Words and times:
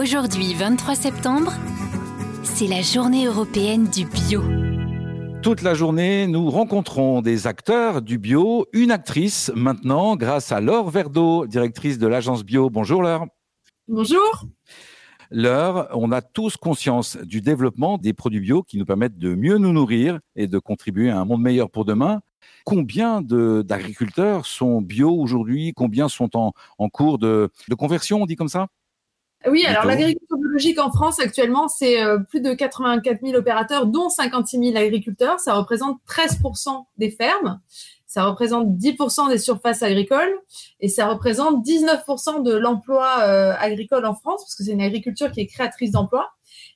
Aujourd'hui, 0.00 0.54
23 0.54 0.94
septembre, 0.94 1.52
c'est 2.42 2.66
la 2.66 2.80
journée 2.80 3.26
européenne 3.26 3.86
du 3.86 4.06
bio. 4.06 4.42
Toute 5.42 5.60
la 5.60 5.74
journée, 5.74 6.26
nous 6.26 6.48
rencontrons 6.48 7.20
des 7.20 7.46
acteurs 7.46 8.00
du 8.00 8.16
bio, 8.16 8.64
une 8.72 8.92
actrice 8.92 9.52
maintenant, 9.54 10.16
grâce 10.16 10.52
à 10.52 10.62
Laure 10.62 10.88
Verdeau, 10.88 11.46
directrice 11.46 11.98
de 11.98 12.06
l'agence 12.06 12.44
bio. 12.44 12.70
Bonjour 12.70 13.02
Laure. 13.02 13.26
Bonjour. 13.88 14.46
Laure, 15.30 15.88
on 15.92 16.12
a 16.12 16.22
tous 16.22 16.56
conscience 16.56 17.18
du 17.18 17.42
développement 17.42 17.98
des 17.98 18.14
produits 18.14 18.40
bio 18.40 18.62
qui 18.62 18.78
nous 18.78 18.86
permettent 18.86 19.18
de 19.18 19.34
mieux 19.34 19.58
nous 19.58 19.74
nourrir 19.74 20.18
et 20.34 20.46
de 20.46 20.58
contribuer 20.58 21.10
à 21.10 21.20
un 21.20 21.26
monde 21.26 21.42
meilleur 21.42 21.70
pour 21.70 21.84
demain. 21.84 22.22
Combien 22.64 23.20
d'agriculteurs 23.20 24.46
sont 24.46 24.80
bio 24.80 25.10
aujourd'hui? 25.10 25.74
Combien 25.76 26.08
sont 26.08 26.30
en, 26.36 26.88
cours 26.88 27.18
de, 27.18 27.50
conversion, 27.76 28.22
on 28.22 28.26
dit 28.26 28.36
comme 28.36 28.48
ça? 28.48 28.68
Oui, 29.48 29.64
alors 29.64 29.86
l'agriculture 29.86 30.36
biologique 30.36 30.78
en 30.78 30.92
France 30.92 31.18
actuellement, 31.18 31.68
c'est 31.68 32.02
euh, 32.02 32.18
plus 32.18 32.40
de 32.40 32.52
84 32.52 33.20
000 33.24 33.38
opérateurs, 33.38 33.86
dont 33.86 34.08
56 34.08 34.58
000 34.58 34.76
agriculteurs. 34.76 35.40
Ça 35.40 35.54
représente 35.54 35.98
13 36.06 36.40
des 36.98 37.10
fermes, 37.10 37.60
ça 38.10 38.24
représente 38.24 38.76
10% 38.76 39.30
des 39.30 39.38
surfaces 39.38 39.84
agricoles 39.84 40.34
et 40.80 40.88
ça 40.88 41.06
représente 41.06 41.64
19% 41.64 42.42
de 42.42 42.52
l'emploi 42.52 43.20
euh, 43.20 43.54
agricole 43.56 44.04
en 44.04 44.14
France, 44.14 44.42
parce 44.42 44.56
que 44.56 44.64
c'est 44.64 44.72
une 44.72 44.82
agriculture 44.82 45.30
qui 45.30 45.40
est 45.40 45.46
créatrice 45.46 45.92
d'emplois. 45.92 46.28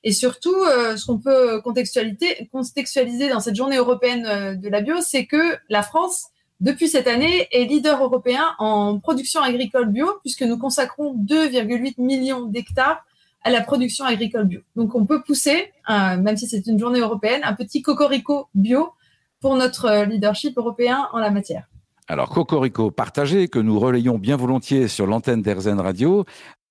Et 0.05 0.13
surtout, 0.13 0.55
euh, 0.55 0.95
ce 0.95 1.05
qu'on 1.05 1.19
peut 1.19 1.59
contextualiser, 1.61 2.47
contextualiser 2.53 3.27
dans 3.27 3.41
cette 3.41 3.55
journée 3.55 3.75
européenne 3.75 4.25
euh, 4.25 4.55
de 4.55 4.69
la 4.69 4.79
bio, 4.79 5.01
c'est 5.01 5.25
que 5.25 5.57
la 5.67 5.83
France, 5.83 6.27
depuis 6.59 6.87
cette 6.87 7.07
année, 7.07 7.47
est 7.51 7.65
leader 7.65 8.01
européen 8.03 8.43
en 8.59 8.99
production 8.99 9.41
agricole 9.41 9.89
bio, 9.89 10.07
puisque 10.21 10.43
nous 10.43 10.57
consacrons 10.57 11.15
2,8 11.15 12.01
millions 12.01 12.45
d'hectares 12.45 13.05
à 13.43 13.51
la 13.51 13.61
production 13.61 14.05
agricole 14.05 14.45
bio. 14.45 14.61
Donc, 14.75 14.95
on 14.95 15.05
peut 15.05 15.21
pousser, 15.21 15.71
même 15.89 16.37
si 16.37 16.47
c'est 16.47 16.65
une 16.65 16.79
journée 16.79 16.99
européenne, 16.99 17.41
un 17.43 17.53
petit 17.53 17.81
cocorico 17.81 18.47
bio 18.55 18.93
pour 19.39 19.55
notre 19.55 20.05
leadership 20.05 20.57
européen 20.57 21.07
en 21.11 21.19
la 21.19 21.29
matière. 21.29 21.67
Alors, 22.07 22.29
Cocorico 22.29 22.89
partagé, 22.89 23.47
que 23.47 23.59
nous 23.59 23.79
relayons 23.79 24.17
bien 24.17 24.37
volontiers 24.37 24.87
sur 24.87 25.05
l'antenne 25.07 25.41
d'Erzen 25.41 25.79
Radio, 25.79 26.25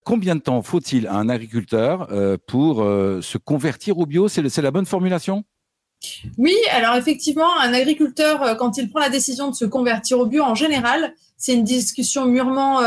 Combien 0.04 0.36
de 0.36 0.40
temps 0.40 0.60
faut-il 0.60 1.06
à 1.06 1.14
un 1.14 1.30
agriculteur 1.30 2.08
euh, 2.12 2.36
pour 2.46 2.82
euh, 2.82 3.22
se 3.22 3.38
convertir 3.38 3.98
au 3.98 4.04
bio? 4.04 4.28
C'est 4.28 4.58
la 4.58 4.70
bonne 4.70 4.84
formulation? 4.84 5.44
Oui, 6.38 6.54
alors 6.70 6.96
effectivement, 6.96 7.58
un 7.60 7.72
agriculteur, 7.72 8.42
euh, 8.42 8.54
quand 8.54 8.76
il 8.78 8.90
prend 8.90 9.00
la 9.00 9.08
décision 9.08 9.50
de 9.50 9.54
se 9.54 9.64
convertir 9.64 10.18
au 10.18 10.26
bio, 10.26 10.42
en 10.42 10.54
général, 10.54 11.14
c'est 11.36 11.54
une 11.54 11.64
discussion 11.64 12.26
mûrement 12.26 12.80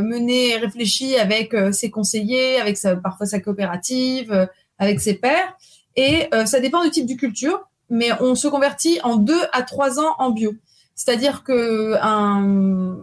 menée 0.00 0.50
et 0.50 0.56
réfléchie 0.56 1.16
avec 1.16 1.56
ses 1.72 1.90
conseillers, 1.90 2.60
avec 2.60 2.78
parfois 3.02 3.26
sa 3.26 3.40
coopérative, 3.40 4.48
avec 4.78 5.00
ses 5.00 5.14
pairs. 5.14 5.56
Et 5.96 6.28
ça 6.44 6.60
dépend 6.60 6.84
du 6.84 6.90
type 6.90 7.06
de 7.06 7.14
culture, 7.14 7.66
mais 7.90 8.10
on 8.20 8.36
se 8.36 8.46
convertit 8.46 9.00
en 9.02 9.16
deux 9.16 9.40
à 9.52 9.62
trois 9.62 9.98
ans 9.98 10.14
en 10.18 10.30
bio. 10.30 10.54
C'est-à-dire 10.94 11.42
que 11.42 11.96
un, 12.00 12.98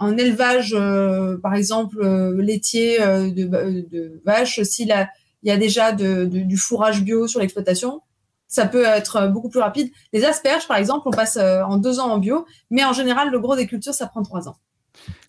un 0.00 0.16
élevage, 0.16 0.74
euh, 0.76 1.36
par 1.38 1.54
exemple, 1.54 1.98
euh, 2.00 2.40
laitier 2.40 3.00
euh, 3.02 3.30
de, 3.30 3.44
de 3.88 4.20
vaches, 4.24 4.62
s'il 4.62 4.94
il 5.42 5.48
y 5.48 5.52
a 5.52 5.56
déjà 5.56 5.92
du 5.92 6.56
fourrage 6.58 7.02
bio 7.02 7.26
sur 7.26 7.40
l'exploitation, 7.40 8.02
ça 8.50 8.66
peut 8.66 8.84
être 8.84 9.28
beaucoup 9.28 9.48
plus 9.48 9.60
rapide. 9.60 9.90
Les 10.12 10.26
asperges, 10.26 10.68
par 10.68 10.76
exemple, 10.76 11.04
on 11.06 11.10
passe 11.10 11.38
en 11.38 11.78
deux 11.78 12.00
ans 12.00 12.10
en 12.10 12.18
bio, 12.18 12.44
mais 12.70 12.84
en 12.84 12.92
général, 12.92 13.30
le 13.30 13.40
gros 13.40 13.56
des 13.56 13.66
cultures, 13.66 13.94
ça 13.94 14.06
prend 14.06 14.22
trois 14.22 14.46
ans. 14.46 14.56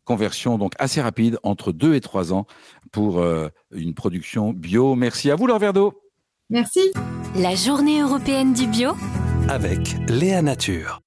Conversion 0.04 0.58
donc 0.58 0.74
assez 0.80 1.00
rapide, 1.00 1.38
entre 1.44 1.72
deux 1.72 1.94
et 1.94 2.02
trois 2.02 2.34
ans, 2.34 2.46
pour 2.92 3.24
une 3.72 3.94
production 3.94 4.52
bio. 4.52 4.96
Merci 4.96 5.32
à 5.32 5.36
vous, 5.36 5.48
Laure 5.48 5.60
Verdeau. 5.60 5.94
Merci. 6.50 6.92
La 7.38 7.56
journée 7.56 8.02
européenne 8.02 8.52
du 8.52 8.68
bio 8.68 8.92
avec 9.48 9.96
Léa 10.10 10.42
Nature. 10.42 11.00